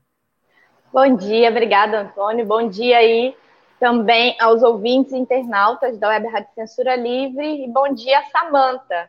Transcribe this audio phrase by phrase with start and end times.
[0.93, 2.45] Bom dia, obrigada, Antônio.
[2.45, 3.37] Bom dia aí
[3.79, 9.09] também aos ouvintes internautas da Web Rádio Censura Livre e bom dia, Samanta,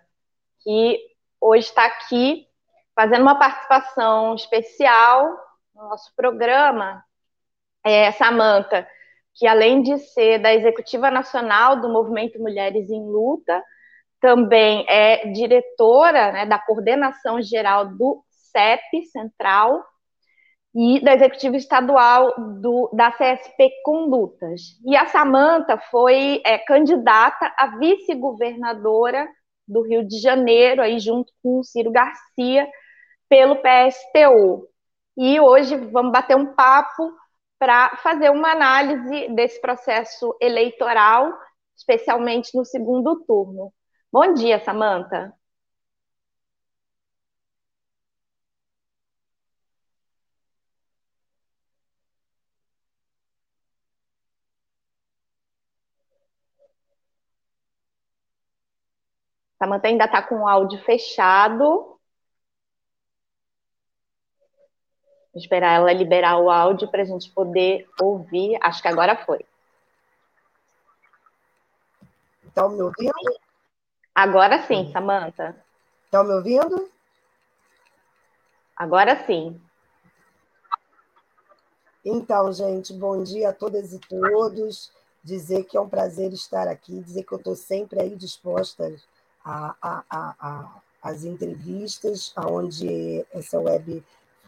[0.59, 0.99] que
[1.41, 2.47] hoje está aqui
[2.95, 5.35] fazendo uma participação especial
[5.73, 7.03] no nosso programa.
[7.83, 8.87] É, Samanta,
[9.33, 13.63] que além de ser da Executiva Nacional do Movimento Mulheres em Luta,
[14.21, 19.83] também é diretora né, da coordenação geral do CEP Central
[20.73, 24.61] e da executiva estadual do, da CSP Condutas.
[24.85, 29.27] E a Samanta foi é, candidata a vice-governadora
[29.67, 32.69] do Rio de Janeiro, aí junto com o Ciro Garcia,
[33.27, 34.67] pelo PSTU.
[35.17, 37.11] E hoje vamos bater um papo
[37.59, 41.33] para fazer uma análise desse processo eleitoral,
[41.75, 43.73] especialmente no segundo turno.
[44.11, 45.33] Bom dia, Samanta.
[59.57, 61.97] Samanta ainda está com o áudio fechado.
[65.33, 68.57] Vou esperar ela liberar o áudio para a gente poder ouvir.
[68.61, 69.45] Acho que agora foi.
[72.43, 73.13] Estão me ouvindo?
[74.13, 75.55] Agora sim, Samanta.
[76.05, 76.89] Estão me ouvindo?
[78.75, 79.59] Agora sim.
[82.03, 84.91] Então, gente, bom dia a todas e todos.
[85.23, 88.91] Dizer que é um prazer estar aqui, dizer que eu estou sempre aí disposta
[89.45, 94.03] a, a, a, a, as entrevistas, onde essa web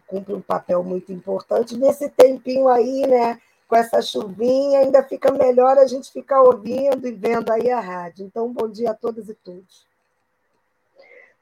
[0.08, 1.78] cumpre um papel muito importante.
[1.78, 3.40] Nesse tempinho aí, né?
[3.74, 8.24] Com essa chuvinha, ainda fica melhor a gente ficar ouvindo e vendo aí a rádio.
[8.24, 9.88] Então, bom dia a todas e todos.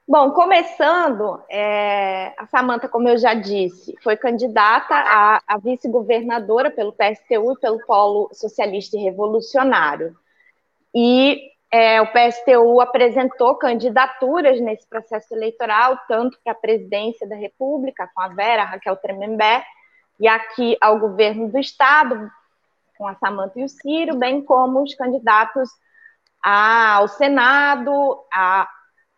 [0.07, 6.93] Bom, começando, é, a Samanta, como eu já disse, foi candidata a, a vice-governadora pelo
[6.93, 10.15] PSTU e pelo Polo Socialista e Revolucionário.
[10.95, 18.09] E é, o PSTU apresentou candidaturas nesse processo eleitoral, tanto para a presidência da República,
[18.15, 19.65] com a Vera Raquel Tremembé,
[20.21, 22.31] e aqui ao governo do Estado,
[22.95, 25.67] com a Samanta e o Ciro, bem como os candidatos
[26.43, 28.69] ao Senado, a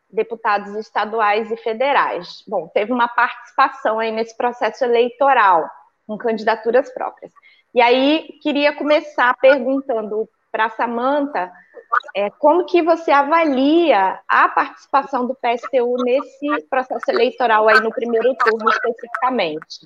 [0.10, 2.42] deputados estaduais e federais.
[2.48, 5.69] Bom, teve uma participação aí nesse processo eleitoral,
[6.07, 7.33] com candidaturas próprias.
[7.75, 11.51] E aí, queria começar perguntando para a Samanta
[12.16, 18.33] é, como que você avalia a participação do PSTU nesse processo eleitoral aí no primeiro
[18.36, 19.86] turno especificamente?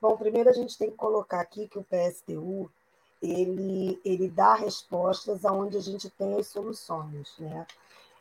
[0.00, 2.70] Bom, primeiro a gente tem que colocar aqui que o PSTU
[3.20, 7.66] ele, ele dá respostas aonde a gente tem as soluções, né?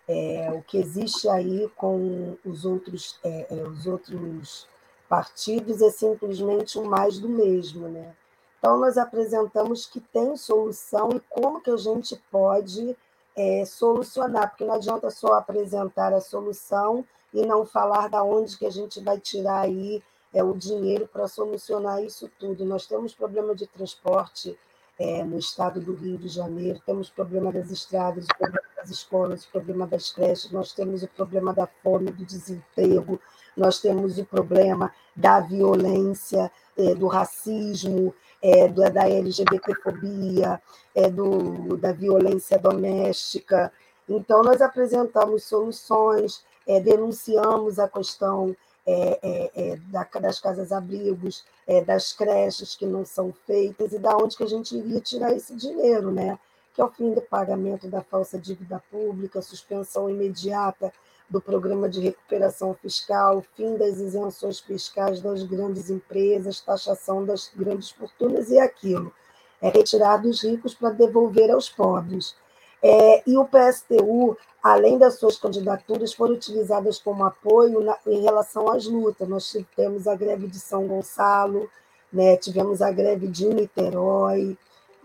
[0.07, 4.67] É, o que existe aí com os outros, é, é, os outros
[5.07, 8.13] partidos é simplesmente um mais do mesmo, né?
[8.57, 12.97] Então nós apresentamos que tem solução e como que a gente pode
[13.37, 18.65] é, solucionar, porque não adianta só apresentar a solução e não falar da onde que
[18.65, 20.03] a gente vai tirar aí
[20.33, 22.65] é, o dinheiro para solucionar isso tudo.
[22.65, 24.57] Nós temos problema de transporte
[24.99, 29.87] é, no estado do Rio de Janeiro, temos problema das estradas, problema das escolas, problema
[29.87, 33.19] das creches, nós temos o problema da fome, do desemprego,
[33.55, 40.61] nós temos o problema da violência, é, do racismo, é, da LGBTfobia,
[40.93, 43.71] é, do, da violência doméstica.
[44.07, 48.55] Então, nós apresentamos soluções, é, denunciamos a questão
[48.89, 54.17] é, é, é, da, das casas-abrigos, é, das creches que não são feitas, e da
[54.17, 56.39] onde que a gente iria tirar esse dinheiro, né?
[56.73, 60.93] que é o fim do pagamento da falsa dívida pública, suspensão imediata
[61.29, 67.91] do programa de recuperação fiscal, fim das isenções fiscais das grandes empresas, taxação das grandes
[67.91, 69.13] fortunas e aquilo.
[69.61, 72.35] É retirar dos ricos para devolver aos pobres.
[72.81, 78.69] É, e o PSTU, além das suas candidaturas, foram utilizadas como apoio na, em relação
[78.69, 79.27] às lutas.
[79.27, 81.69] Nós tivemos a greve de São Gonçalo,
[82.11, 84.57] né, tivemos a greve de Niterói,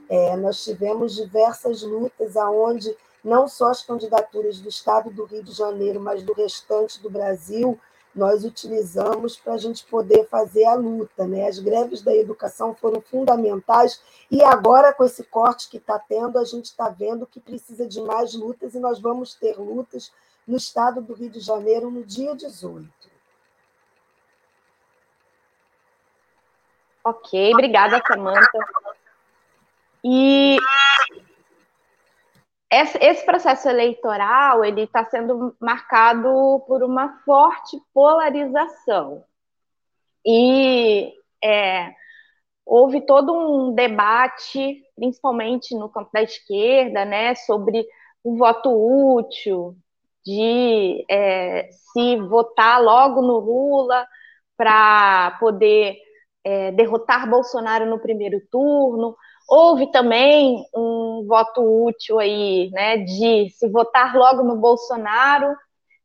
[0.09, 5.53] é, nós tivemos diversas lutas aonde não só as candidaturas do Estado do Rio de
[5.53, 7.79] Janeiro, mas do restante do Brasil,
[8.15, 11.27] nós utilizamos para a gente poder fazer a luta.
[11.27, 11.49] Né?
[11.49, 14.01] As greves da educação foram fundamentais
[14.31, 18.01] e agora, com esse corte que está tendo, a gente está vendo que precisa de
[18.01, 20.13] mais lutas e nós vamos ter lutas
[20.47, 22.89] no estado do Rio de Janeiro no dia 18.
[27.03, 28.59] Ok, obrigada, Samanta.
[30.03, 30.59] E
[33.01, 39.25] esse processo eleitoral ele está sendo marcado por uma forte polarização.
[40.27, 41.13] E
[41.43, 41.93] é,
[42.65, 47.87] houve todo um debate, principalmente no campo da esquerda, né, sobre
[48.23, 49.77] o voto útil,
[50.25, 54.07] de é, se votar logo no Lula
[54.57, 55.99] para poder
[56.43, 59.17] é, derrotar Bolsonaro no primeiro turno,
[59.49, 65.55] Houve também um voto útil aí, né, de se votar logo no Bolsonaro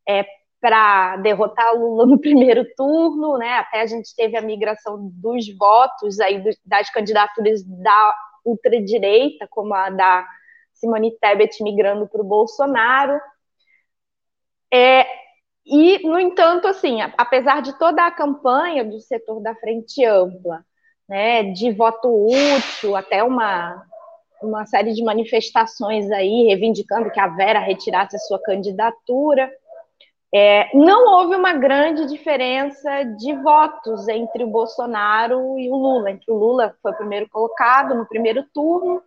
[0.08, 0.26] é,
[0.60, 3.60] para derrotar o Lula no primeiro turno, né?
[3.60, 8.16] Até a gente teve a migração dos votos aí das candidaturas da
[8.46, 10.28] ultradireita, como a da
[10.74, 13.20] Simone Tebet migrando para o Bolsonaro.
[14.74, 15.06] É,
[15.66, 20.66] e, no entanto, assim, apesar de toda a campanha do setor da frente ampla
[21.10, 23.84] né, de voto útil, até uma,
[24.44, 29.52] uma série de manifestações aí reivindicando que a Vera retirasse a sua candidatura.
[30.32, 36.12] É, não houve uma grande diferença de votos entre o Bolsonaro e o Lula.
[36.12, 39.02] Entre o Lula foi o primeiro colocado no primeiro turno,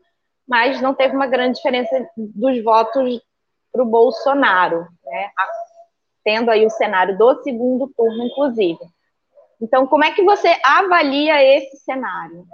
[0.46, 3.20] mas não teve uma grande diferença dos votos
[3.70, 5.31] para o Bolsonaro, né?
[6.25, 8.81] tendo aí o cenário do segundo turno, inclusive.
[9.62, 12.44] Então, como é que você avalia esse cenário?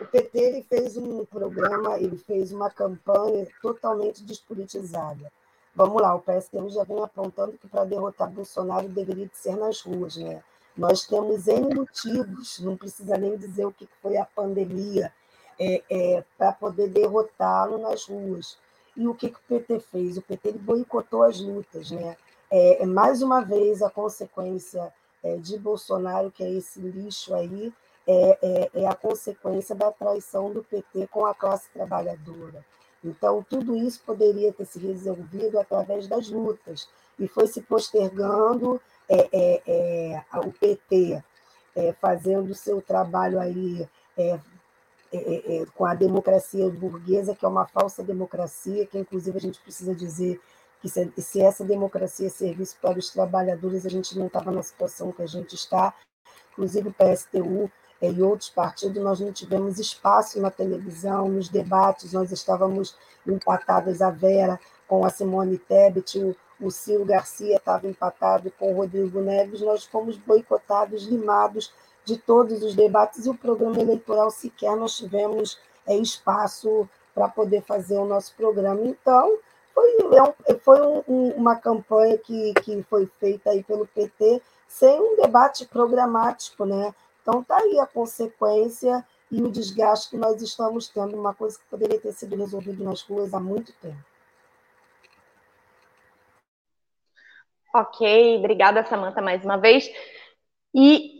[0.00, 5.30] O PT ele fez um programa, ele fez uma campanha totalmente despolitizada.
[5.76, 10.16] Vamos lá, o PSDB já vem apontando que para derrotar Bolsonaro deveria ser nas ruas,
[10.16, 10.42] né?
[10.76, 15.12] Nós temos N motivos, não precisa nem dizer o que foi a pandemia,
[15.56, 18.58] é, é, para poder derrotá-lo nas ruas.
[18.96, 20.16] E o que, que o PT fez?
[20.16, 22.16] O PT ele boicotou as lutas, né?
[22.50, 24.92] É, é, mais uma vez, a consequência
[25.22, 27.72] é, de Bolsonaro, que é esse lixo aí,
[28.06, 32.64] é, é, é, a consequência da traição do PT com a classe trabalhadora.
[33.04, 36.88] Então, tudo isso poderia ter se resolvido através das lutas,
[37.18, 41.22] e foi se postergando é, é, é, o PT
[42.00, 43.88] fazendo o seu trabalho aí
[45.74, 50.40] com a democracia burguesa, que é uma falsa democracia, que inclusive a gente precisa dizer
[50.80, 55.12] que se, se essa democracia servisse para os trabalhadores, a gente não estava na situação
[55.12, 55.94] que a gente está.
[56.52, 57.70] Inclusive o PSTU
[58.00, 62.96] eh, e outros partidos, nós não tivemos espaço na televisão, nos debates, nós estávamos
[63.26, 64.58] empatados a Vera
[64.88, 69.84] com a Simone Tebet, o, o Ciro Garcia estava empatado com o Rodrigo Neves, nós
[69.84, 71.72] fomos boicotados, limados
[72.04, 77.62] de todos os debates e o programa eleitoral sequer nós tivemos é, espaço para poder
[77.62, 78.80] fazer o nosso programa.
[78.82, 79.38] Então,
[79.74, 79.90] foi,
[80.46, 85.66] é foi um, uma campanha que, que foi feita aí pelo PT sem um debate
[85.66, 86.94] programático, né?
[87.22, 91.64] Então tá aí a consequência e o desgaste que nós estamos tendo, uma coisa que
[91.66, 94.04] poderia ter sido resolvida nas ruas há muito tempo.
[97.72, 99.88] Ok, obrigada, Samanta, mais uma vez.
[100.74, 101.19] E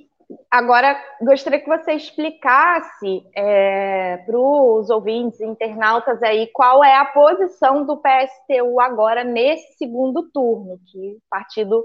[0.50, 7.84] agora gostaria que você explicasse é, para os ouvintes, internautas aí, qual é a posição
[7.84, 11.84] do PSTU agora nesse segundo turno, que o partido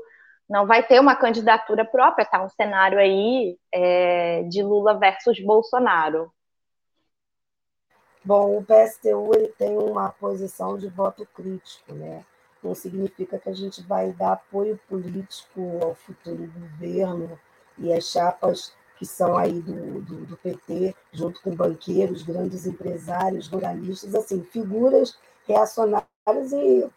[0.49, 6.31] não vai ter uma candidatura própria, está um cenário aí é, de Lula versus Bolsonaro.
[8.23, 12.23] Bom, o PSTU ele tem uma posição de voto crítico, né?
[12.63, 17.39] Não significa que a gente vai dar apoio político ao futuro governo
[17.77, 23.48] e as chapas que são aí do, do, do PT, junto com banqueiros, grandes empresários,
[23.48, 25.17] ruralistas, assim, figuras
[25.48, 26.89] reacionárias e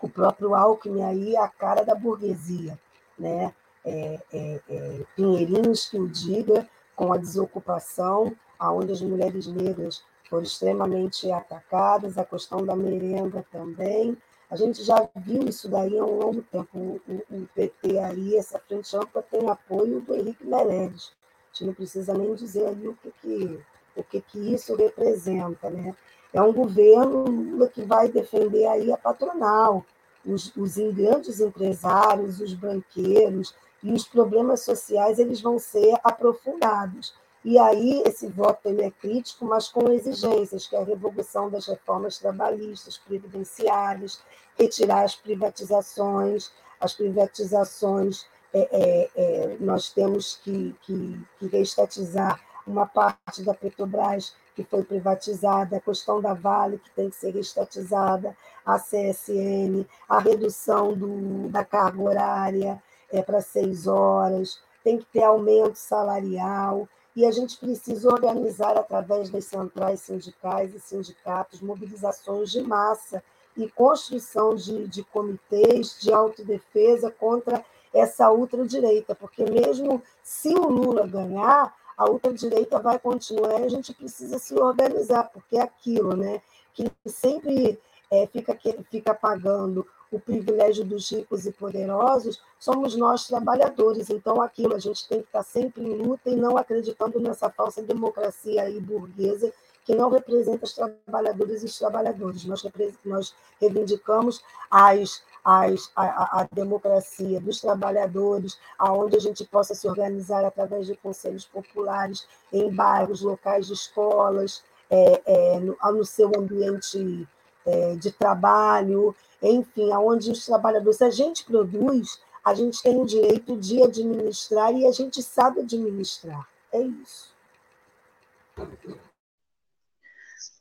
[0.00, 2.78] o próprio Alckmin aí a cara da burguesia,
[3.18, 3.52] né?
[3.84, 10.42] É, é, é, Pinheirinhos que o diga, com a desocupação, aonde as mulheres negras foram
[10.42, 14.16] extremamente atacadas, a questão da merenda também.
[14.48, 16.78] A gente já viu isso daí há um longo tempo.
[16.78, 21.12] O, o, o PT aí, essa frente ampla, tem apoio do Henrique Meirelles.
[21.52, 23.60] A gente não precisa nem dizer ali o que, que,
[23.96, 25.68] o que, que isso representa.
[25.68, 25.94] Né?
[26.32, 29.84] É um governo que vai defender aí a patronal,
[30.24, 37.14] os, os grandes empresários, os banqueiros, e os problemas sociais eles vão ser aprofundados.
[37.46, 41.64] E aí esse voto ele é crítico, mas com exigências, que é a revogação das
[41.66, 44.20] reformas trabalhistas, previdenciárias,
[44.58, 46.50] retirar as privatizações,
[46.80, 54.34] as privatizações, é, é, é, nós temos que, que, que reestatizar uma parte da Petrobras
[54.56, 60.18] que foi privatizada, a questão da Vale, que tem que ser reestatizada, a CSN, a
[60.18, 67.24] redução do, da carga horária é, para seis horas, tem que ter aumento salarial, e
[67.24, 73.24] a gente precisa organizar, através das centrais sindicais e sindicatos, mobilizações de massa
[73.56, 81.06] e construção de, de comitês de autodefesa contra essa ultradireita, porque mesmo se o Lula
[81.06, 86.42] ganhar, a ultradireita vai continuar e a gente precisa se organizar, porque é aquilo, né?
[86.74, 87.80] Que sempre
[88.10, 88.54] é, fica,
[88.90, 94.10] fica pagando o privilégio dos ricos e poderosos, somos nós trabalhadores.
[94.10, 97.82] Então, aquilo, a gente tem que estar sempre em luta e não acreditando nessa falsa
[97.82, 99.52] democracia aí burguesa
[99.86, 102.44] que não representa os trabalhadores e os trabalhadores.
[102.44, 102.66] Nós,
[103.04, 110.44] nós reivindicamos as, as, a, a, democracia dos trabalhadores, aonde a gente possa se organizar
[110.44, 117.26] através de conselhos populares em bairros, locais de escolas, é, é, no, no seu ambiente
[117.66, 123.04] é, de trabalho, enfim, aonde os trabalhadores, se a gente produz, a gente tem o
[123.04, 126.48] direito de administrar e a gente sabe administrar.
[126.72, 127.34] É isso.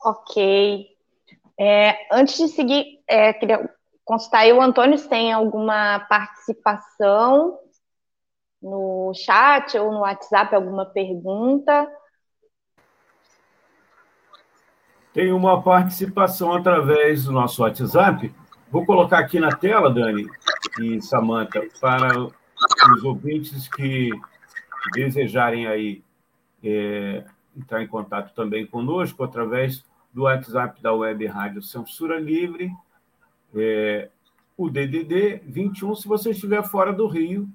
[0.04, 0.88] Ok.
[1.60, 3.70] É, antes de seguir, é, queria
[4.04, 7.60] consultar aí o Antônio se tem alguma participação
[8.62, 11.88] no chat ou no WhatsApp, alguma pergunta.
[15.16, 18.30] Tem uma participação através do nosso WhatsApp.
[18.70, 20.28] Vou colocar aqui na tela, Dani
[20.82, 24.10] e Samanta, para os ouvintes que
[24.94, 26.04] desejarem aí
[26.62, 27.24] é,
[27.56, 32.74] entrar em contato também conosco através do WhatsApp da Web Rádio Censura Livre,
[33.56, 34.10] é,
[34.58, 37.48] o DDD 21, se você estiver fora do Rio,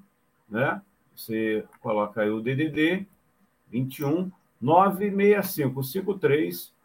[0.49, 0.81] né?
[1.15, 3.07] Você coloca aí o DDD
[3.71, 6.80] 21 96553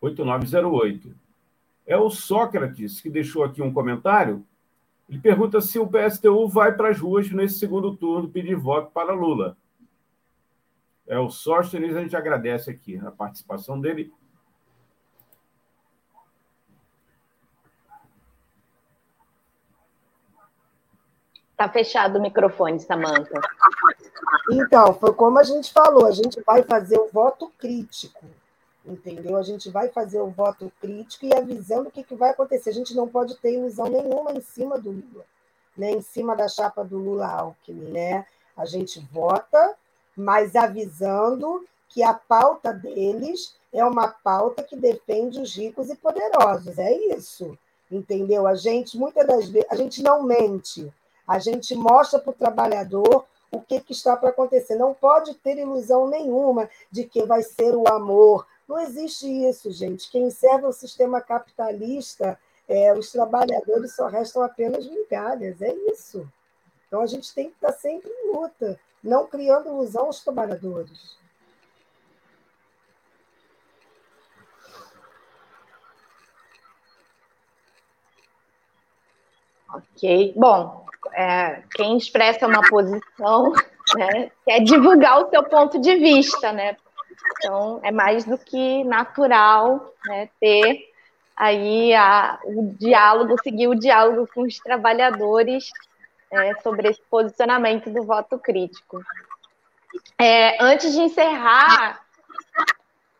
[0.00, 1.14] 8908.
[1.86, 4.44] É o Sócrates que deixou aqui um comentário.
[5.08, 9.14] Ele pergunta se o PSTU vai para as ruas nesse segundo turno pedir voto para
[9.14, 9.56] Lula.
[11.06, 14.12] É o Sócrates, a gente agradece aqui a participação dele.
[21.52, 23.40] Está fechado o microfone, Samanta.
[24.52, 28.24] Então, foi como a gente falou, a gente vai fazer o voto crítico
[28.88, 29.36] entendeu?
[29.36, 32.70] A gente vai fazer o voto crítico e avisando o que, que vai acontecer.
[32.70, 35.24] A gente não pode ter ilusão nenhuma em cima do Lula,
[35.76, 35.92] né?
[35.92, 37.90] em cima da chapa do Lula-Alckmin.
[37.90, 38.26] Né?
[38.56, 39.74] A gente vota,
[40.16, 46.78] mas avisando que a pauta deles é uma pauta que defende os ricos e poderosos.
[46.78, 47.56] É isso,
[47.90, 48.46] entendeu?
[48.46, 50.92] A gente, muitas das vezes, a gente não mente,
[51.26, 54.76] a gente mostra para o trabalhador o que, que está para acontecer.
[54.76, 60.10] Não pode ter ilusão nenhuma de que vai ser o amor, não existe isso, gente.
[60.10, 65.62] Quem serve o sistema capitalista, é, os trabalhadores só restam apenas migalhas.
[65.62, 66.30] É isso.
[66.86, 71.16] Então a gente tem que estar sempre em luta, não criando ilusão aos trabalhadores.
[79.72, 80.34] Ok.
[80.36, 83.52] Bom, é, quem expressa uma posição
[83.96, 84.30] né?
[84.44, 86.76] Quer divulgar o seu ponto de vista, né?
[87.38, 90.88] Então, é mais do que natural né, ter
[91.36, 95.70] aí a, o diálogo, seguir o diálogo com os trabalhadores
[96.30, 99.00] é, sobre esse posicionamento do voto crítico.
[100.18, 102.00] É, antes de encerrar,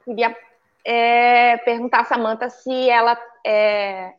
[0.04, 0.36] queria
[0.84, 4.12] é, perguntar a Samanta se ela é,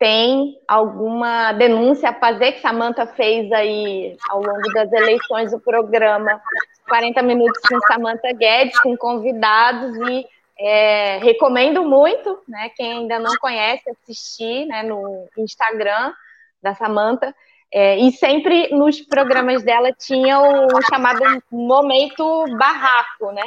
[0.00, 6.40] tem alguma denúncia a fazer, que Samanta fez aí ao longo das eleições o programa
[6.88, 10.26] 40 Minutos com Samanta Guedes, com convidados, e
[10.58, 16.14] é, recomendo muito, né, quem ainda não conhece, assistir né, no Instagram
[16.62, 17.34] da Samanta.
[17.70, 21.20] É, e sempre nos programas dela tinha o chamado
[21.52, 23.44] momento barraco, né?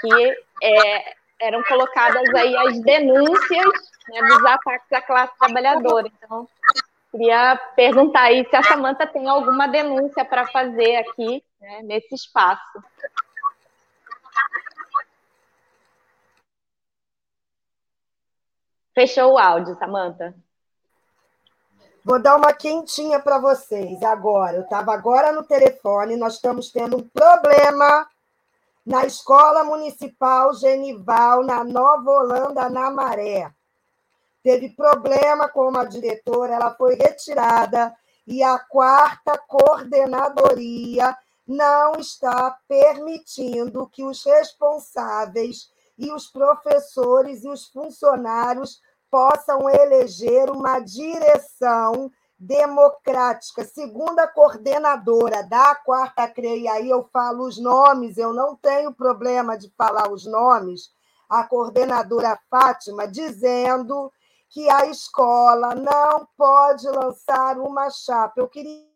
[0.00, 3.72] Que é, eram colocadas aí as denúncias
[4.08, 6.08] né, dos ataques à classe trabalhadora.
[6.08, 6.48] Então,
[7.10, 12.82] queria perguntar aí se a Samanta tem alguma denúncia para fazer aqui né, nesse espaço.
[18.94, 20.34] Fechou o áudio, Samanta.
[22.02, 24.56] Vou dar uma quentinha para vocês agora.
[24.56, 28.08] Eu estava agora no telefone, nós estamos tendo um problema
[28.86, 33.52] na Escola Municipal Genival, na Nova Holanda, na Maré.
[34.44, 37.92] Teve problema com uma diretora, ela foi retirada
[38.24, 47.66] e a quarta coordenadoria não está permitindo que os responsáveis e os professores e os
[47.66, 53.64] funcionários possam eleger uma direção democrática.
[53.64, 58.92] Segundo a coordenadora da quarta CRE, e aí eu falo os nomes, eu não tenho
[58.92, 60.90] problema de falar os nomes,
[61.28, 64.12] a coordenadora Fátima, dizendo
[64.48, 68.40] que a escola não pode lançar uma chapa.
[68.40, 68.86] Eu queria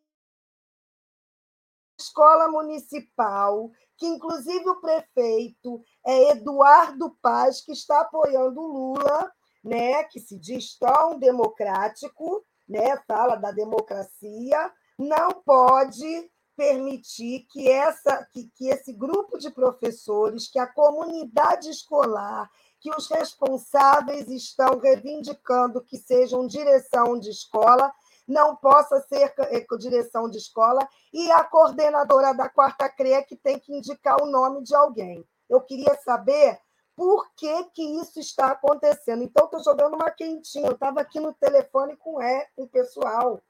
[2.01, 9.31] escola municipal, que inclusive o prefeito é Eduardo Paz, que está apoiando o Lula,
[9.63, 12.97] né, que se diz tão democrático, né,
[13.41, 20.67] da democracia, não pode permitir que, essa, que, que esse grupo de professores, que a
[20.67, 27.93] comunidade escolar, que os responsáveis estão reivindicando que sejam direção de escola,
[28.29, 33.59] não possa ser eh, direção de escola, e a coordenadora da quarta CRE que tem
[33.59, 35.25] que indicar o nome de alguém.
[35.49, 36.59] Eu queria saber
[36.97, 39.23] por que, que isso está acontecendo.
[39.23, 40.67] Então, estou jogando uma quentinha.
[40.67, 43.41] Eu estava aqui no telefone com, é, com o pessoal.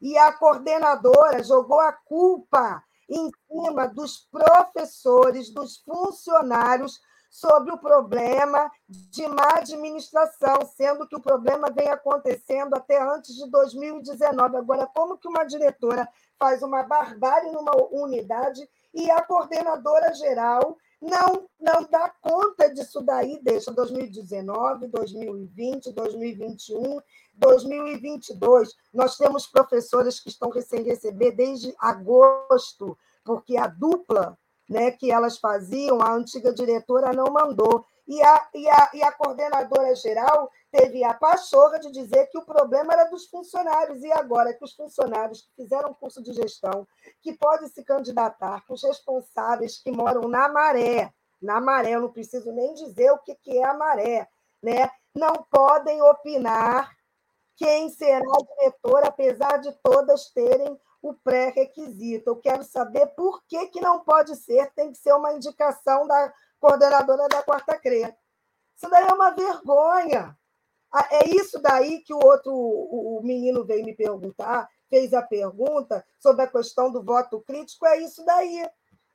[0.00, 8.70] E a coordenadora jogou a culpa em cima dos professores, dos funcionários, sobre o problema
[8.88, 14.56] de má administração, sendo que o problema vem acontecendo até antes de 2019.
[14.56, 21.48] Agora, como que uma diretora faz uma barbárie numa unidade e a coordenadora geral não,
[21.58, 27.00] não dá conta disso daí, deixa 2019, 2020, 2021,
[27.34, 28.74] 2022.
[28.92, 35.38] Nós temos professores que estão sem receber desde agosto, porque a dupla né, que elas
[35.38, 37.84] faziam, a antiga diretora não mandou.
[38.06, 42.44] E a, e a, e a coordenadora geral teve a pachorra de dizer que o
[42.44, 46.86] problema era dos funcionários, e agora que os funcionários que fizeram curso de gestão,
[47.20, 52.12] que podem se candidatar, que os responsáveis que moram na maré, na maré, eu não
[52.12, 54.28] preciso nem dizer o que, que é a maré,
[54.62, 54.90] né?
[55.14, 56.94] não podem opinar
[57.56, 62.30] quem será o diretor, apesar de todas terem o pré-requisito.
[62.30, 66.32] Eu quero saber por que, que não pode ser, tem que ser uma indicação da
[66.60, 68.14] coordenadora da quarta CRE.
[68.76, 70.36] Isso daí é uma vergonha.
[70.92, 76.04] Ah, é isso daí que o outro, o menino veio me perguntar, fez a pergunta
[76.18, 78.68] sobre a questão do voto crítico, é isso daí.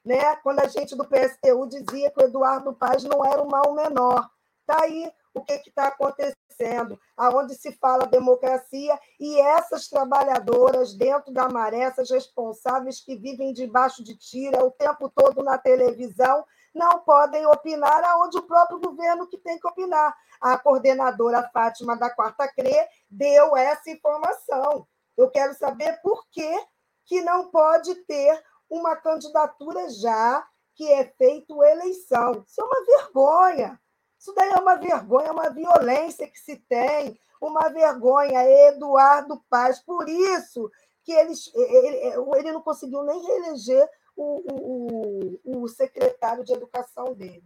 [0.03, 0.35] Né?
[0.37, 4.29] Quando a gente do PSTU dizia que o Eduardo Paz não era o mal menor.
[4.61, 11.49] Está aí o que está acontecendo, aonde se fala democracia e essas trabalhadoras dentro da
[11.49, 17.45] maré, essas responsáveis que vivem debaixo de tira o tempo todo na televisão, não podem
[17.47, 20.15] opinar aonde o próprio governo que tem que opinar.
[20.41, 22.75] A coordenadora Fátima da Quarta CRE
[23.09, 24.85] deu essa informação.
[25.17, 26.67] Eu quero saber por que,
[27.05, 32.43] que não pode ter uma candidatura já que é feito eleição.
[32.45, 33.79] Isso é uma vergonha.
[34.19, 38.43] Isso daí é uma vergonha, uma violência que se tem, uma vergonha.
[38.69, 40.69] Eduardo Paz, por isso
[41.03, 41.97] que eles, ele,
[42.35, 47.43] ele não conseguiu nem reeleger o, o, o secretário de educação dele.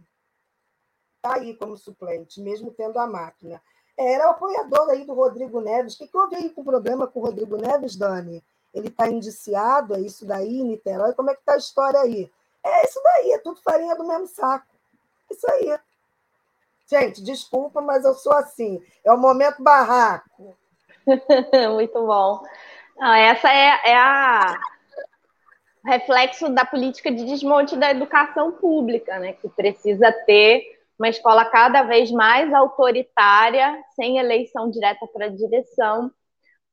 [1.16, 3.60] Está aí como suplente, mesmo tendo a máquina.
[3.96, 5.94] Era o apoiador aí do Rodrigo Neves.
[5.94, 8.42] O que, que houve aí com o problema com o Rodrigo Neves, Dani?
[8.72, 12.30] ele está indiciado, é isso daí, Niterói, como é que está a história aí?
[12.62, 14.66] É isso daí, é tudo farinha do mesmo saco.
[15.30, 15.78] Isso aí.
[16.86, 18.82] Gente, desculpa, mas eu sou assim.
[19.04, 20.56] É o momento barraco.
[21.74, 22.42] Muito bom.
[22.96, 24.60] Não, essa é, é a
[25.84, 29.32] reflexo da política de desmonte da educação pública, né?
[29.34, 30.62] Que precisa ter
[30.98, 36.10] uma escola cada vez mais autoritária, sem eleição direta para direção,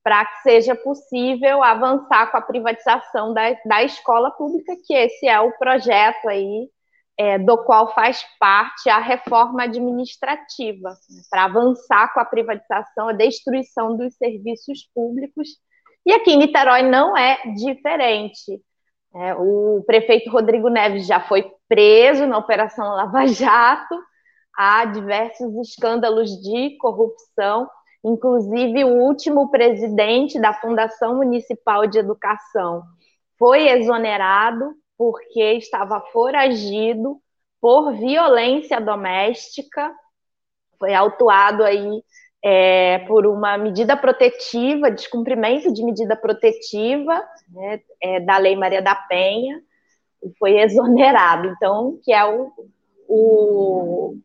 [0.04, 5.40] para que seja possível avançar com a privatização da, da escola pública, que esse é
[5.40, 6.70] o projeto aí
[7.18, 13.14] é, do qual faz parte a reforma administrativa, né, para avançar com a privatização, a
[13.14, 15.48] destruição dos serviços públicos.
[16.06, 18.62] E aqui em Niterói não é diferente.
[19.20, 23.96] É, o prefeito Rodrigo Neves já foi preso na Operação Lava Jato,
[24.56, 27.68] há diversos escândalos de corrupção
[28.08, 32.84] Inclusive, o último presidente da Fundação Municipal de Educação
[33.38, 37.18] foi exonerado porque estava foragido
[37.60, 39.94] por violência doméstica,
[40.80, 42.02] foi autuado aí
[42.50, 48.96] é, por uma medida protetiva, descumprimento de medida protetiva né, é, da Lei Maria da
[48.96, 49.62] Penha,
[50.24, 51.50] e foi exonerado.
[51.50, 52.50] Então, que é o,
[53.06, 54.16] o,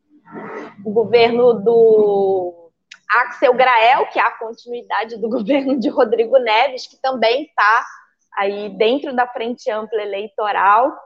[0.84, 2.70] o governo do
[3.10, 7.84] Axel Grael, que é a continuidade do governo de Rodrigo Neves, que também está
[8.38, 10.96] aí dentro da frente ampla eleitoral,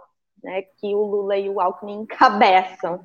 [0.44, 3.00] né, que o Lula e o Alckmin encabeçam,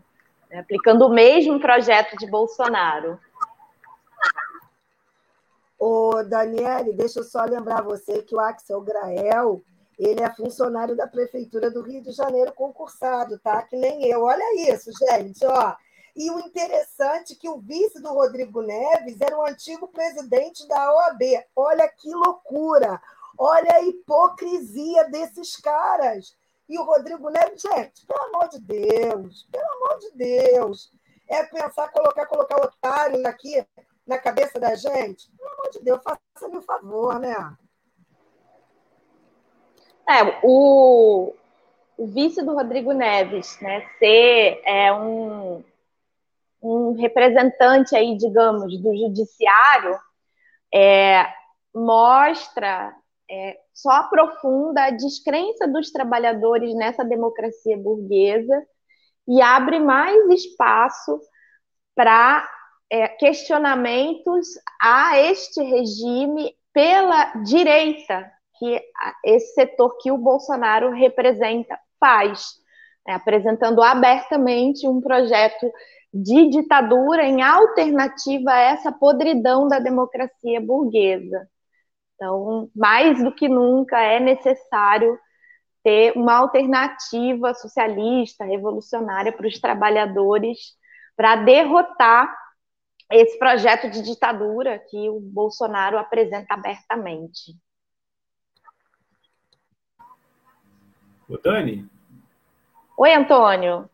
[0.49, 3.17] né, aplicando o mesmo projeto de Bolsonaro.
[5.83, 9.63] Ô, Daniele, deixa eu só lembrar você que o Axel Grael,
[9.97, 13.63] ele é funcionário da Prefeitura do Rio de Janeiro concursado, tá?
[13.63, 14.21] Que nem eu.
[14.21, 15.75] Olha isso, gente, ó.
[16.15, 20.93] E o interessante é que o vice do Rodrigo Neves era o antigo presidente da
[20.93, 21.21] OAB.
[21.55, 23.01] Olha que loucura!
[23.35, 26.37] Olha a hipocrisia desses caras.
[26.69, 30.91] E o Rodrigo Neves, gente, pelo amor de Deus, pelo amor de Deus,
[31.27, 33.65] é pensar, colocar, colocar otário aqui
[34.11, 35.31] na cabeça da gente?
[35.37, 37.33] Pelo amor de Deus, faça-me um favor, né?
[40.09, 41.33] É, o,
[41.97, 45.63] o vice do Rodrigo Neves, né, ser é, um,
[46.61, 49.97] um representante aí, digamos, do judiciário,
[50.73, 51.25] é,
[51.73, 52.93] mostra,
[53.29, 58.61] é, só aprofunda a descrença dos trabalhadores nessa democracia burguesa
[59.25, 61.21] e abre mais espaço
[61.95, 62.45] para
[62.91, 64.47] é, questionamentos
[64.81, 68.81] a este regime pela direita, que
[69.25, 72.55] esse setor que o Bolsonaro representa faz,
[73.07, 75.71] né, apresentando abertamente um projeto
[76.13, 81.47] de ditadura em alternativa a essa podridão da democracia burguesa.
[82.15, 85.17] Então, mais do que nunca é necessário
[85.81, 90.75] ter uma alternativa socialista, revolucionária para os trabalhadores,
[91.15, 92.40] para derrotar
[93.11, 97.55] esse projeto de ditadura que o Bolsonaro apresenta abertamente.
[101.27, 101.89] O Dani?
[102.97, 103.89] Oi, Antônio.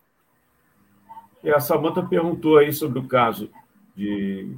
[1.43, 3.49] E a Samanta perguntou aí sobre o caso
[3.95, 4.55] de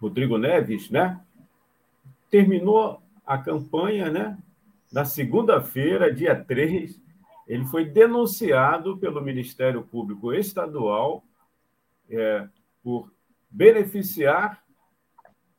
[0.00, 1.20] Rodrigo Neves, né?
[2.30, 4.38] Terminou a campanha, né?
[4.92, 7.00] Na segunda-feira, dia 3,
[7.46, 11.22] ele foi denunciado pelo Ministério Público Estadual
[12.08, 12.46] é,
[12.82, 13.13] por
[13.54, 14.64] beneficiar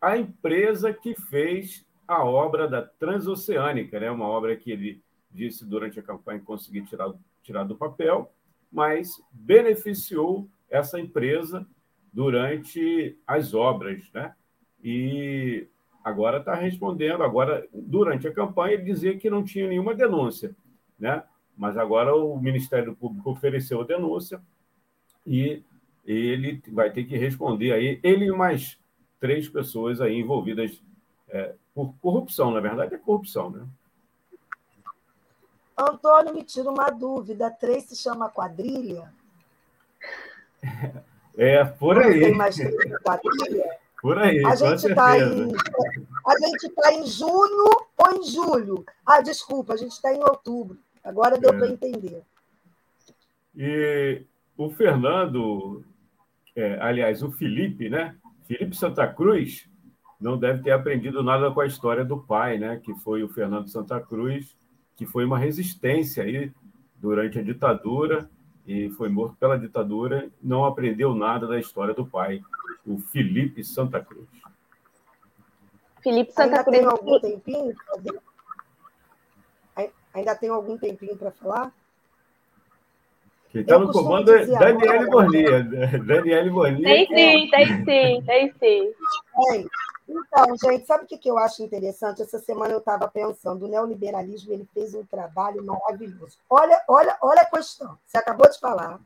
[0.02, 4.12] a empresa que fez a obra da Transoceânica, né?
[4.12, 8.30] uma obra que ele disse durante a campanha conseguir tirar, tirar do papel,
[8.70, 11.66] mas beneficiou essa empresa
[12.12, 14.34] durante as obras, né?
[14.84, 15.68] E
[16.04, 17.24] agora está respondendo.
[17.24, 20.56] Agora, durante a campanha, ele dizia que não tinha nenhuma denúncia,
[21.00, 21.24] né?
[21.58, 24.42] Mas agora o Ministério Público ofereceu a denúncia
[25.26, 25.64] e
[26.06, 28.00] ele vai ter que responder aí.
[28.04, 28.78] Ele e mais
[29.20, 30.82] três pessoas aí envolvidas
[31.30, 33.66] é, por corrupção, na verdade é corrupção, né?
[35.78, 37.52] Antônio, me tira uma dúvida.
[37.52, 39.12] Três se chama quadrilha?
[41.38, 42.22] É, por aí.
[42.22, 42.56] Tem mais
[43.04, 43.78] quadrilha?
[44.02, 45.52] Por aí, a gente está em,
[46.26, 48.86] a gente tá em junho ou em julho?
[49.06, 50.78] Ah, desculpa, a gente está em outubro.
[51.04, 51.58] Agora deu é.
[51.58, 52.22] para entender.
[53.56, 54.22] E
[54.58, 55.84] o Fernando,
[56.56, 58.16] é, aliás, o Felipe, né?
[58.48, 59.70] Felipe Santa Cruz
[60.20, 62.80] não deve ter aprendido nada com a história do pai, né?
[62.84, 64.56] Que foi o Fernando Santa Cruz,
[64.96, 66.52] que foi uma resistência aí
[66.96, 68.30] durante a ditadura
[68.66, 72.42] e foi morto pela ditadura, não aprendeu nada da história do pai,
[72.86, 74.28] o Felipe Santa Cruz.
[76.02, 76.80] Felipe Santa Cruz.
[76.80, 77.76] Tem algum tempinho?
[80.14, 81.74] Ainda tem algum tempinho para falar?
[83.50, 85.64] Quem está no comando é Daniele Bornia.
[86.06, 86.84] Daniele Bornia.
[86.84, 88.94] Tem sim, tem sim, tem sim.
[89.54, 89.66] É.
[90.08, 92.22] Então, gente, sabe o que eu acho interessante?
[92.22, 96.38] Essa semana eu estava pensando, o neoliberalismo ele fez um trabalho maravilhoso.
[96.50, 97.98] Olha, olha, olha a questão.
[98.06, 99.00] Você acabou de falar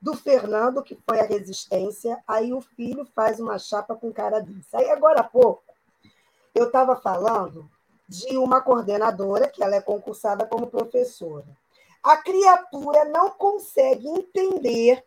[0.00, 4.68] do Fernando, que foi a resistência, aí o filho faz uma chapa com cara disso.
[4.72, 5.62] Aí, agora há pouco,
[6.52, 7.70] eu estava falando
[8.08, 11.46] de uma coordenadora, que ela é concursada como professora.
[12.02, 15.04] A criatura não consegue entender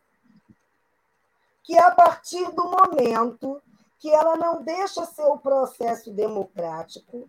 [1.64, 3.62] que, a partir do momento
[4.00, 7.28] que ela não deixa ser o processo democrático,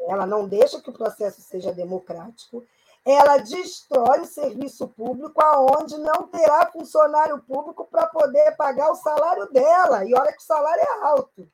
[0.00, 2.64] ela não deixa que o processo seja democrático,
[3.04, 9.50] ela destrói o serviço público aonde não terá funcionário público para poder pagar o salário
[9.52, 11.48] dela, e olha que o salário é alto.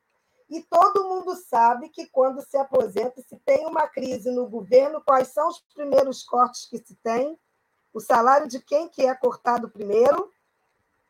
[0.53, 5.29] E todo mundo sabe que quando se aposenta, se tem uma crise no governo, quais
[5.29, 7.38] são os primeiros cortes que se tem?
[7.91, 10.31] O salário de quem que é cortado primeiro?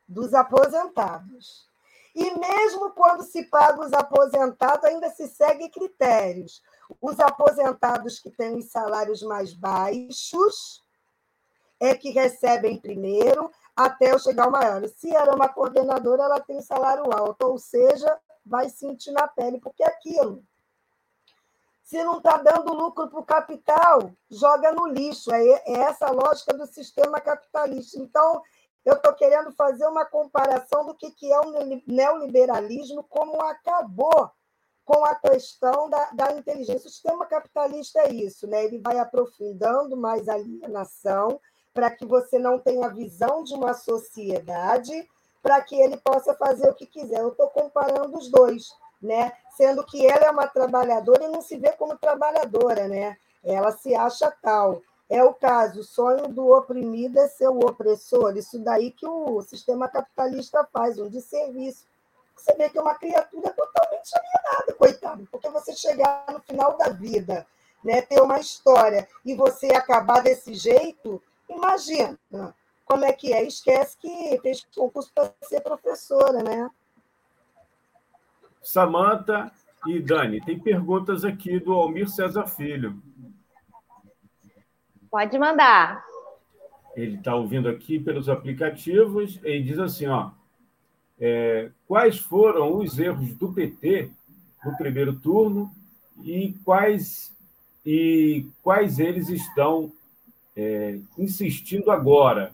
[0.06, 1.68] Dos aposentados.
[2.14, 6.62] E mesmo quando se paga os aposentados, ainda se segue critérios.
[7.00, 10.84] Os aposentados que têm os salários mais baixos
[11.80, 14.86] é que recebem primeiro, até eu chegar ao maior.
[14.86, 19.82] Se era uma coordenadora, ela tem salário alto, ou seja, vai sentir na pele, porque
[19.82, 20.44] é aquilo.
[21.82, 25.32] Se não está dando lucro para o capital, joga no lixo.
[25.32, 27.98] É, é essa a lógica do sistema capitalista.
[27.98, 28.42] Então,
[28.84, 31.52] eu estou querendo fazer uma comparação do que, que é o
[31.86, 34.30] neoliberalismo, como acabou
[34.84, 36.88] com a questão da, da inteligência.
[36.88, 38.64] O sistema capitalista é isso, né?
[38.64, 41.40] ele vai aprofundando mais a alienação
[41.72, 45.08] para que você não tenha visão de uma sociedade
[45.42, 47.20] para que ele possa fazer o que quiser.
[47.20, 49.32] Eu estou comparando os dois, né?
[49.56, 53.16] Sendo que ela é uma trabalhadora e não se vê como trabalhadora, né?
[53.42, 54.80] Ela se acha tal.
[55.10, 58.36] É o caso, o sonho do oprimido é ser o opressor.
[58.36, 61.86] Isso daí que o sistema capitalista faz, um desserviço.
[62.34, 66.88] Você vê que é uma criatura totalmente alienada, coitado, porque você chegar no final da
[66.88, 67.46] vida,
[67.84, 72.18] né, ter uma história e você acabar desse jeito, imagina
[72.92, 73.42] como é que é.
[73.46, 76.68] Esquece que fez concurso para ser professora, né?
[78.62, 79.50] Samanta
[79.86, 83.02] e Dani, tem perguntas aqui do Almir César Filho.
[85.10, 86.04] Pode mandar.
[86.94, 90.30] Ele está ouvindo aqui pelos aplicativos e diz assim, ó,
[91.18, 94.10] é, quais foram os erros do PT
[94.62, 95.74] no primeiro turno
[96.22, 97.32] e quais
[97.84, 99.92] e quais eles estão
[100.54, 102.52] é, insistindo agora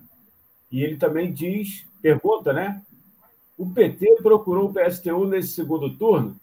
[0.70, 2.82] e ele também diz, pergunta, né?
[3.56, 6.36] O PT procurou o PSTU nesse segundo turno?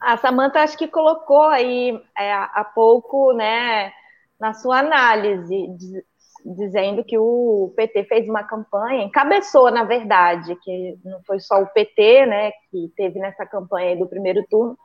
[0.00, 3.92] A Samanta acho que colocou aí é, há pouco, né,
[4.38, 6.04] na sua análise, diz,
[6.44, 11.66] dizendo que o PT fez uma campanha, encabeçou, na verdade, que não foi só o
[11.66, 14.78] PT, né, que teve nessa campanha do primeiro turno,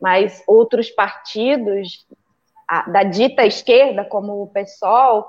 [0.00, 2.06] mas outros partidos
[2.68, 5.26] a, da dita esquerda, como o PSOL,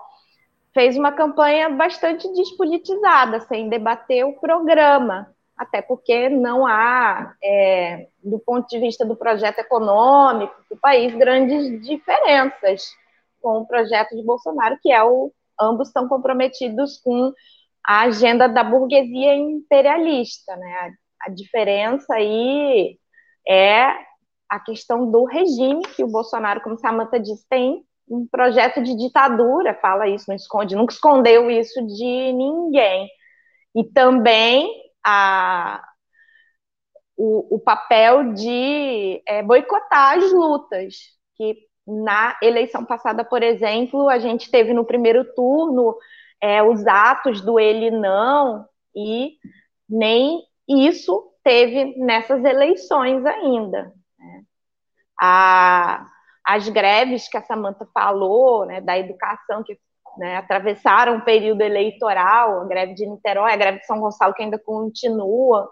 [0.73, 8.39] fez uma campanha bastante despolitizada, sem debater o programa, até porque não há, é, do
[8.39, 12.89] ponto de vista do projeto econômico do país, grandes diferenças
[13.41, 17.31] com o projeto de Bolsonaro, que é o ambos estão comprometidos com
[17.85, 20.93] a agenda da burguesia imperialista, né?
[21.21, 22.97] A, diferença aí
[23.47, 23.85] é
[24.49, 29.73] a questão do regime que o Bolsonaro, como Samantha disse, tem um projeto de ditadura,
[29.81, 33.07] fala isso, não esconde, nunca escondeu isso de ninguém.
[33.73, 34.69] E também
[35.05, 35.81] a,
[37.15, 40.95] o, o papel de é, boicotar as lutas,
[41.37, 41.55] que
[41.87, 45.95] na eleição passada, por exemplo, a gente teve no primeiro turno
[46.41, 49.37] é, os atos do ele não, e
[49.89, 53.93] nem isso teve nessas eleições ainda.
[54.19, 54.43] Né?
[55.19, 56.10] A,
[56.53, 59.77] as greves que a Samanta falou, né, da educação, que
[60.17, 64.43] né, atravessaram o período eleitoral, a greve de Niterói, a greve de São Gonçalo, que
[64.43, 65.69] ainda continua,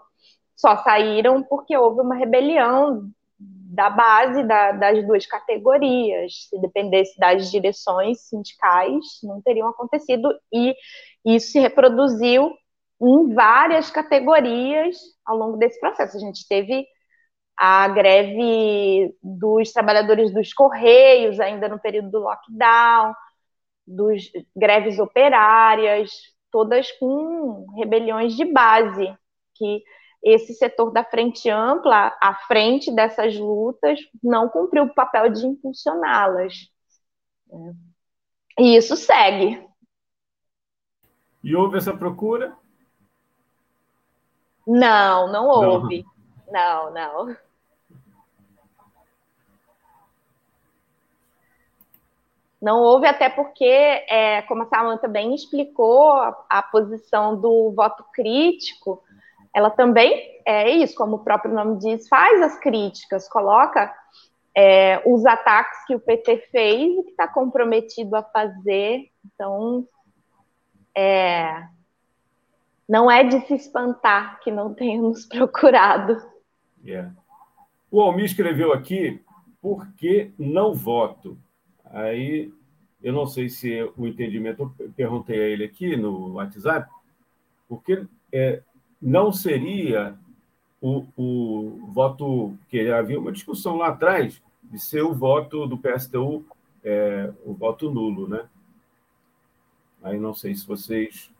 [0.56, 6.48] só saíram porque houve uma rebelião da base da, das duas categorias.
[6.48, 10.74] Se dependesse das direções sindicais, não teriam acontecido, e
[11.24, 12.50] isso se reproduziu
[13.02, 16.16] em várias categorias ao longo desse processo.
[16.16, 16.86] A gente teve
[17.62, 23.14] a greve dos trabalhadores dos Correios, ainda no período do lockdown,
[23.86, 26.10] dos greves operárias,
[26.50, 29.14] todas com rebeliões de base,
[29.54, 29.82] que
[30.24, 36.54] esse setor da frente ampla, à frente dessas lutas, não cumpriu o papel de impulsioná-las.
[38.58, 39.62] E isso segue.
[41.44, 42.56] E houve essa procura?
[44.66, 46.06] Não, não houve.
[46.50, 47.26] Não, não.
[47.26, 47.49] não.
[52.60, 58.04] Não houve, até porque, é, como a Samanta bem explicou, a, a, posição do voto
[58.12, 59.02] crítico,
[59.54, 63.92] ela também é isso, como o próprio nome diz, faz as críticas, coloca
[64.54, 69.08] é, os ataques que o PT fez e que está comprometido a fazer.
[69.24, 69.86] Então,
[70.94, 71.66] é,
[72.88, 76.20] não é de se espantar que não tenhamos procurado.
[76.84, 77.14] Yeah.
[77.90, 79.22] O Almir escreveu aqui,
[79.60, 81.38] por que não voto?
[81.90, 82.52] Aí,
[83.02, 86.90] eu não sei se o entendimento, eu perguntei a ele aqui no WhatsApp,
[87.68, 88.62] porque é,
[89.00, 90.16] não seria
[90.80, 96.44] o, o voto, que havia uma discussão lá atrás, de ser o voto do PSTU,
[96.84, 98.48] é, o voto nulo, né?
[100.02, 101.30] Aí não sei se vocês.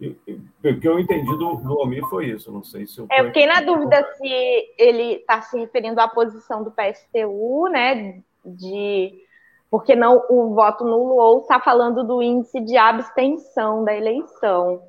[0.00, 3.06] O que eu entendi do, do Almir foi isso, não sei se eu.
[3.10, 8.22] É, eu fiquei na dúvida se ele está se referindo à posição do PSTU, né?
[8.44, 9.22] De
[9.70, 14.82] porque não o voto nulo ou está falando do índice de abstenção da eleição.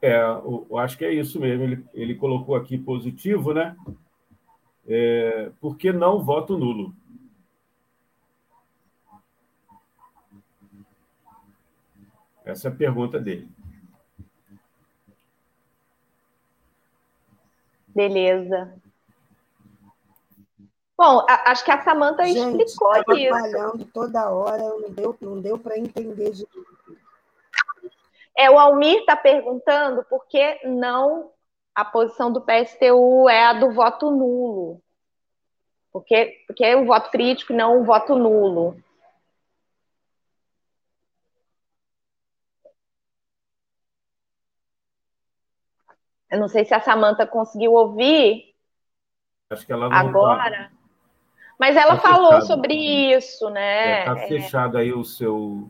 [0.00, 1.64] É, eu acho que é isso mesmo.
[1.64, 3.76] Ele, ele colocou aqui positivo, né?
[4.86, 6.94] É, por que não voto nulo?
[12.44, 13.48] Essa é a pergunta dele.
[17.88, 18.72] Beleza.
[20.98, 23.28] Bom, a, acho que a Samanta explicou isso.
[23.28, 26.66] trabalhando toda hora, não deu, não deu para entender de tudo.
[28.36, 31.30] É, o Almir está perguntando por que não
[31.72, 34.82] a posição do PSTU é a do voto nulo.
[35.92, 38.76] Porque, porque é o voto crítico e não o voto nulo.
[46.28, 48.54] Eu não sei se a Samanta conseguiu ouvir.
[49.50, 50.68] Acho que ela não agora.
[50.70, 50.77] Tá.
[51.58, 52.46] Mas ela tá falou fechado.
[52.46, 54.00] sobre isso, né?
[54.00, 55.68] Está é, fechado aí o seu.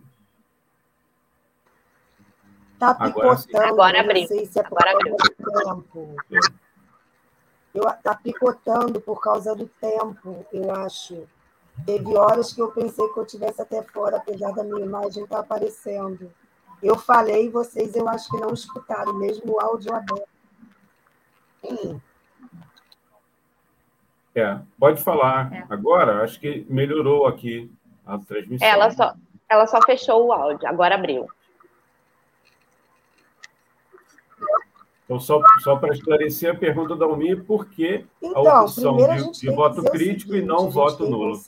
[2.75, 3.67] Está picotando.
[3.67, 4.21] Agora abriu.
[4.21, 6.17] Não sei se é por Agora causa do tempo.
[7.75, 11.27] Está picotando por causa do tempo, eu acho.
[11.87, 15.37] Teve horas que eu pensei que eu tivesse até fora, apesar da minha imagem estar
[15.37, 16.33] tá aparecendo.
[16.83, 20.29] Eu falei, vocês eu acho que não escutaram, mesmo o áudio aberto.
[21.65, 22.01] Hum.
[24.39, 25.67] É, pode falar é.
[25.69, 26.23] agora.
[26.23, 27.71] Acho que melhorou aqui
[28.07, 28.67] a transmissão.
[28.67, 29.15] Ela só,
[29.49, 31.27] ela só fechou o áudio, agora abriu.
[35.05, 39.41] Então, só, só para esclarecer a pergunta da Almir, por que então, a opção de,
[39.41, 41.33] de voto crítico seguinte, e não voto nulo?
[41.35, 41.43] Do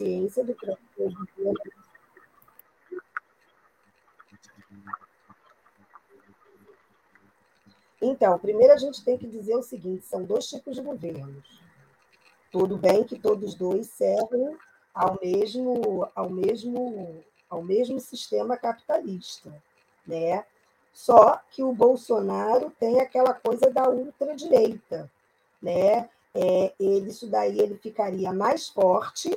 [8.03, 11.61] Então, primeiro a gente tem que dizer o seguinte: são dois tipos de governos.
[12.51, 14.57] Tudo bem que todos dois servem
[14.95, 19.53] ao mesmo, ao mesmo, ao mesmo sistema capitalista,
[20.07, 20.45] né?
[20.93, 25.11] Só que o Bolsonaro tem aquela coisa da ultradireita,
[25.63, 26.09] né?
[26.35, 29.31] É, ele, isso daí ele ficaria mais forte,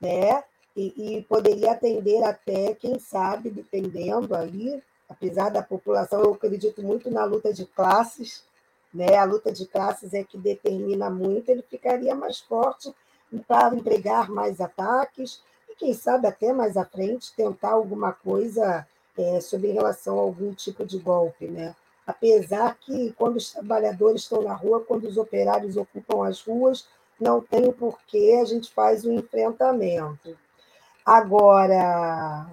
[0.00, 0.42] né?
[0.74, 7.10] E, e, poderia atender até, quem sabe, dependendo aí, apesar da população, eu acredito muito
[7.10, 8.42] na luta de classes,
[8.92, 9.16] né?
[9.16, 12.92] A luta de classes é que determina muito, ele ficaria mais forte
[13.46, 19.40] para empregar mais ataques e, quem sabe, até mais à frente, tentar alguma coisa é,
[19.40, 21.46] sobre relação a algum tipo de golpe.
[21.46, 21.74] Né?
[22.06, 26.86] Apesar que, quando os trabalhadores estão na rua, quando os operários ocupam as ruas,
[27.18, 30.36] não tem porquê, a gente faz o um enfrentamento.
[31.04, 32.46] Agora,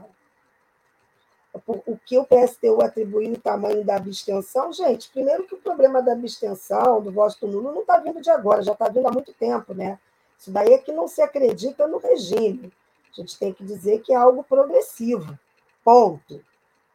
[1.67, 6.13] o que o PSTU atribuiu o tamanho da abstenção, gente, primeiro que o problema da
[6.13, 9.74] abstenção, do voto nulo, não está vindo de agora, já está vindo há muito tempo,
[9.74, 10.00] né?
[10.38, 12.72] Isso daí é que não se acredita no regime.
[13.12, 15.38] A gente tem que dizer que é algo progressivo,
[15.84, 16.43] ponto,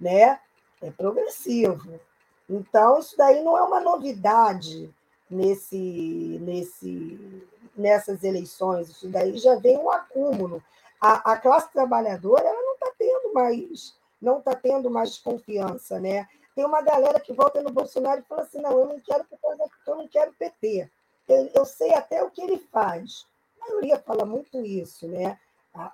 [0.01, 0.39] né?
[0.81, 2.01] É progressivo.
[2.49, 4.93] Então, isso daí não é uma novidade
[5.31, 7.43] nesse, nesse,
[7.77, 10.63] nessas eleições, isso daí já vem um acúmulo.
[11.01, 13.95] A, a classe trabalhadora ela não está tendo mais
[14.25, 16.27] não está tendo mais confiança, né?
[16.55, 19.25] Tem uma galera que volta no Bolsonaro e fala assim: não, eu não quero
[19.87, 20.91] eu não quero PT.
[21.29, 23.27] Eu, eu sei até o que ele faz.
[23.61, 25.39] A maioria fala muito isso, né?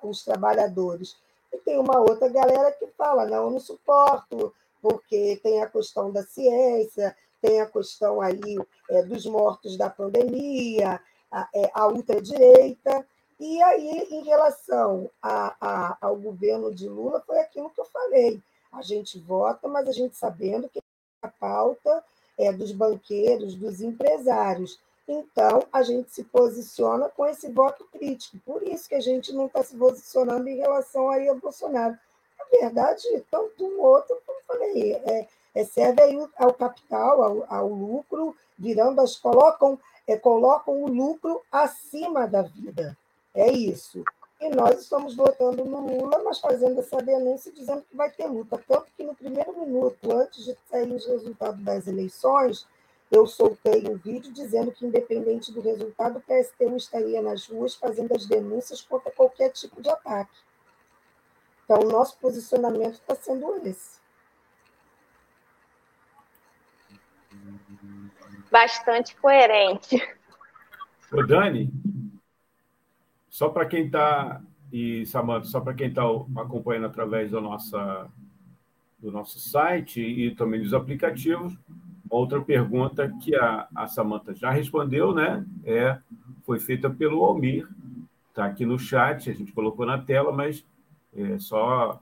[0.03, 1.17] Os trabalhadores.
[1.53, 6.13] E tem uma outra galera que fala: não, eu não suporto, porque tem a questão
[6.13, 8.59] da ciência, tem a questão aí
[8.91, 11.01] é, dos mortos da pandemia,
[11.31, 13.07] a, é, a ultradireita,
[13.41, 18.39] e aí, em relação a, a, ao governo de Lula, foi aquilo que eu falei.
[18.71, 20.79] A gente vota, mas a gente sabendo que
[21.23, 22.05] a pauta
[22.39, 24.79] é dos banqueiros, dos empresários.
[25.09, 28.37] Então, a gente se posiciona com esse voto crítico.
[28.45, 31.99] Por isso que a gente não está se posicionando em relação ao Bolsonaro.
[32.39, 36.03] Na verdade, tanto um outro, como falei, é, é, serve
[36.37, 42.99] ao capital, ao, ao lucro, virando as colocam, é, colocam o lucro acima da vida.
[43.35, 44.03] É isso.
[44.41, 48.59] E nós estamos votando no Lula, mas fazendo essa denúncia dizendo que vai ter luta.
[48.67, 52.67] Tanto que no primeiro minuto, antes de sair os resultados das eleições,
[53.11, 58.15] eu soltei um vídeo dizendo que, independente do resultado, o PSTU estaria nas ruas fazendo
[58.15, 60.37] as denúncias contra qualquer tipo de ataque.
[61.65, 64.01] Então, o nosso posicionamento está sendo esse.
[68.51, 69.97] Bastante coerente.
[71.13, 71.71] Ô, Dani,
[73.41, 76.03] só para quem está, e Samanta, só para quem está
[76.37, 78.07] acompanhando através da nossa,
[78.99, 81.57] do nosso site e também dos aplicativos,
[82.11, 85.43] outra pergunta que a, a Samanta já respondeu, né?
[85.65, 85.99] É,
[86.45, 87.67] foi feita pelo Almir,
[88.29, 90.63] está aqui no chat, a gente colocou na tela, mas
[91.17, 91.99] é só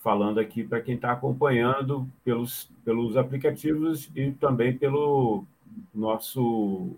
[0.00, 5.46] falando aqui para quem está acompanhando pelos, pelos aplicativos e também pelo
[5.94, 6.90] nosso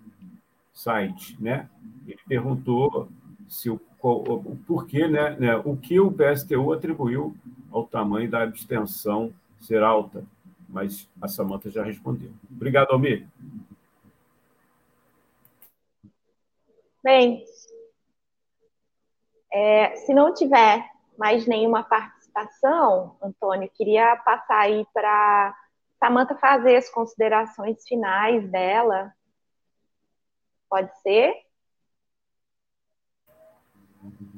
[0.74, 1.70] site, né?
[2.08, 3.08] Ele perguntou
[3.48, 7.36] se o, o porquê, né, né, o que o PSTU atribuiu
[7.70, 10.24] ao tamanho da abstenção ser alta,
[10.68, 12.30] mas a Samanta já respondeu.
[12.50, 13.26] Obrigado, Almir.
[17.02, 17.44] Bem,
[19.52, 20.84] é, se não tiver
[21.16, 25.56] mais nenhuma participação, Antônio, queria passar aí para
[25.98, 29.12] Samanta fazer as considerações finais dela.
[30.68, 31.45] Pode ser?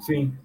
[0.01, 0.37] Sim.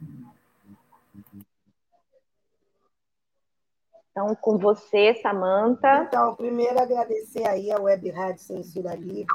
[4.14, 6.04] Então, com você, Samanta.
[6.08, 9.26] Então, primeiro agradecer aí a Web Rádio Censura Livre.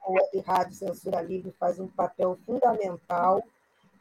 [0.00, 3.40] A Web Rádio Censura Livre faz um papel fundamental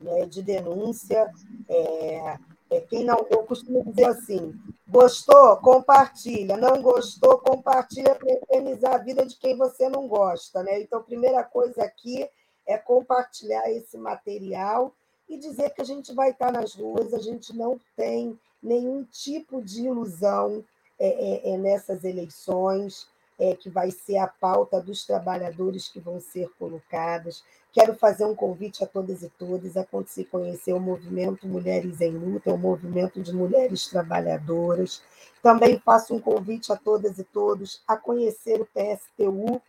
[0.02, 1.32] né, de denúncia.
[1.70, 2.40] É,
[2.72, 6.58] é, quem não, eu costumo dizer assim: gostou, compartilha.
[6.58, 10.64] Não gostou, compartilha para eternizar a vida de quem você não gosta.
[10.64, 10.82] Né?
[10.82, 12.28] Então, a primeira coisa aqui
[12.66, 14.92] é compartilhar esse material
[15.28, 19.62] e dizer que a gente vai estar nas ruas, a gente não tem nenhum tipo
[19.62, 20.64] de ilusão
[21.00, 23.08] é, é, é, nessas eleições,
[23.38, 27.44] é, que vai ser a pauta dos trabalhadores que vão ser colocadas.
[27.74, 32.54] Quero fazer um convite a todas e todos a conhecer o movimento Mulheres em Luta,
[32.54, 35.02] o movimento de mulheres trabalhadoras.
[35.42, 39.62] Também faço um convite a todas e todos a conhecer o PSTU,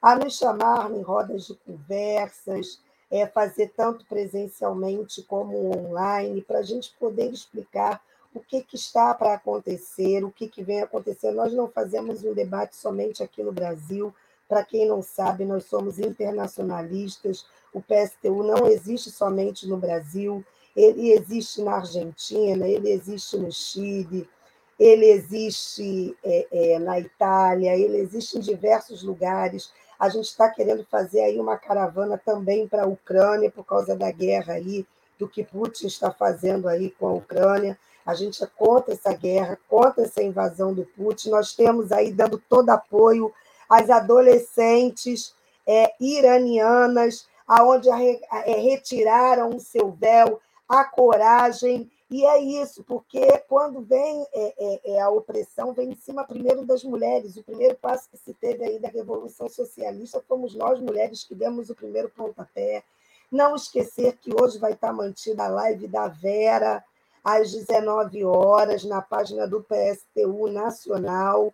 [0.00, 2.80] a nos chamar em rodas de conversas,
[3.14, 8.02] é, fazer tanto presencialmente como online, para a gente poder explicar
[8.34, 11.36] o que, que está para acontecer, o que, que vem acontecendo.
[11.36, 14.12] Nós não fazemos um debate somente aqui no Brasil.
[14.48, 17.46] Para quem não sabe, nós somos internacionalistas.
[17.72, 20.44] O PSTU não existe somente no Brasil,
[20.74, 24.28] ele existe na Argentina, ele existe no Chile,
[24.76, 29.70] ele existe é, é, na Itália, ele existe em diversos lugares.
[29.98, 34.10] A gente está querendo fazer aí uma caravana também para a Ucrânia, por causa da
[34.10, 34.86] guerra aí,
[35.18, 37.78] do que Putin está fazendo aí com a Ucrânia.
[38.04, 41.30] A gente é contra essa guerra, contra essa invasão do Putin.
[41.30, 43.32] Nós temos aí dando todo apoio
[43.68, 45.34] às adolescentes
[45.66, 53.80] é, iranianas, aonde é, retiraram o seu véu, a coragem e é isso, porque quando
[53.80, 57.36] vem é, é, é, a opressão, vem em cima primeiro das mulheres.
[57.36, 61.70] O primeiro passo que se teve aí da Revolução Socialista fomos nós, mulheres, que demos
[61.70, 62.84] o primeiro pontapé.
[63.32, 66.84] Não esquecer que hoje vai estar mantida a live da Vera,
[67.24, 71.52] às 19 horas, na página do PSTU Nacional,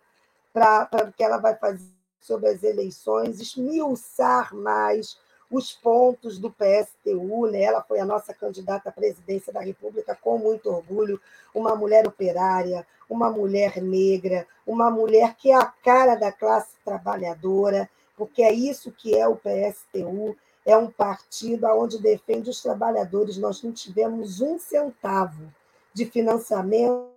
[0.53, 1.89] para que ela vai fazer
[2.19, 5.17] sobre as eleições, esmiuçar mais
[5.51, 7.63] os pontos do PSTU, né?
[7.63, 11.19] ela foi a nossa candidata à presidência da República com muito orgulho,
[11.53, 17.89] uma mulher operária, uma mulher negra, uma mulher que é a cara da classe trabalhadora,
[18.15, 23.35] porque é isso que é o PSTU, é um partido onde defende os trabalhadores.
[23.35, 25.53] Nós não tivemos um centavo
[25.93, 27.11] de financiamento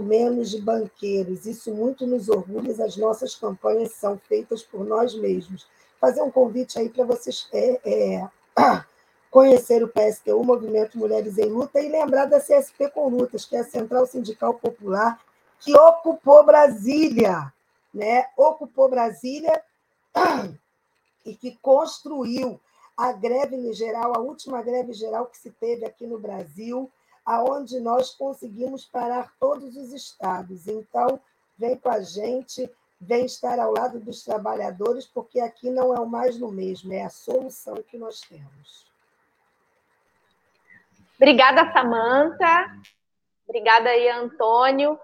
[0.00, 1.46] menos de banqueiros.
[1.46, 5.66] Isso muito nos orgulha, as nossas campanhas são feitas por nós mesmos
[6.04, 8.28] fazer um convite aí para vocês é, é,
[9.30, 13.56] conhecer o PSTU, o Movimento Mulheres em Luta, e lembrar da CSP com Lutas, que
[13.56, 15.18] é a Central Sindical Popular,
[15.60, 17.50] que ocupou Brasília,
[17.92, 18.26] né?
[18.36, 19.62] ocupou Brasília
[21.24, 22.60] e que construiu
[22.94, 26.90] a greve geral, a última greve geral que se teve aqui no Brasil,
[27.24, 30.68] aonde nós conseguimos parar todos os estados.
[30.68, 31.18] Então,
[31.56, 32.70] vem com a gente,
[33.06, 37.04] vem estar ao lado dos trabalhadores, porque aqui não é o mais no mesmo, é
[37.04, 38.86] a solução que nós temos.
[41.16, 42.76] Obrigada, Samanta.
[43.46, 44.98] Obrigada aí, Antônio.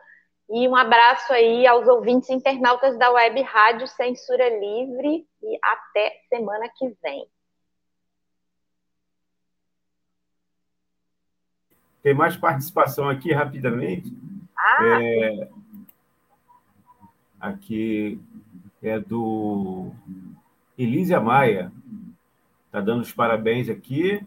[0.48, 6.68] E um abraço aí aos ouvintes internautas da Web Rádio Censura Livre e até semana
[6.74, 7.26] que vem.
[12.03, 14.11] Tem mais participação aqui rapidamente.
[14.59, 15.48] Ah, é,
[17.41, 18.20] aqui
[18.82, 19.91] é do
[20.76, 21.72] Elísia Maia.
[22.66, 24.24] Está dando os parabéns aqui.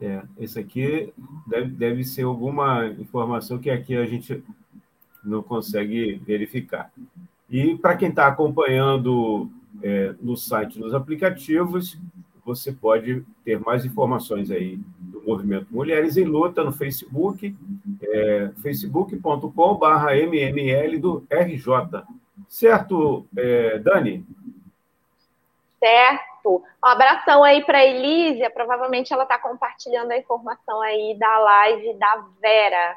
[0.00, 1.12] É, esse aqui
[1.46, 4.42] deve, deve ser alguma informação que aqui a gente
[5.22, 6.92] não consegue verificar.
[7.48, 9.50] E para quem está acompanhando
[9.82, 11.98] é, no site, nos aplicativos,
[12.44, 14.78] você pode ter mais informações aí
[15.26, 17.56] Movimento Mulheres em Luta no Facebook,
[18.02, 19.46] é, facebook.com.br
[20.28, 22.02] mml do RJ.
[22.48, 24.24] Certo, é, Dani?
[25.84, 26.62] certo.
[26.82, 32.24] Um abração aí para Elísia, provavelmente ela está compartilhando a informação aí da live da
[32.40, 32.96] Vera,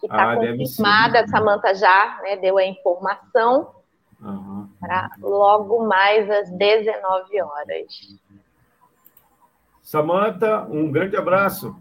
[0.00, 3.74] que está Ah, confirmada, a Samanta já né, deu a informação
[4.22, 4.68] Aham.
[4.80, 8.20] para logo mais às 19 horas.
[9.92, 11.76] Samanta, um grande abraço.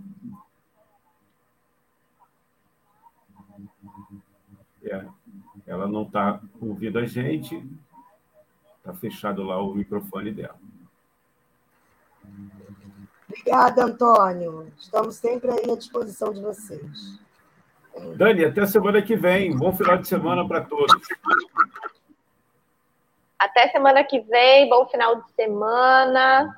[4.84, 5.06] É,
[5.66, 7.66] ela não está ouvindo a gente,
[8.80, 10.60] está fechado lá o microfone dela.
[13.30, 14.70] Obrigada, Antônio.
[14.78, 17.18] Estamos sempre aí à disposição de vocês.
[18.18, 19.56] Dani, até semana que vem.
[19.56, 21.02] Bom final de semana para todos.
[23.40, 26.58] Até semana que vem, bom final de semana.